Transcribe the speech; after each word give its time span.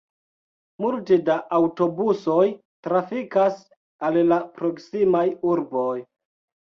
Multe 0.83 1.17
da 1.27 1.35
aŭtobusoj 1.57 2.47
trafikas 2.89 3.61
al 4.09 4.19
la 4.33 4.41
proksimaj 4.57 5.25
urboj. 5.55 5.97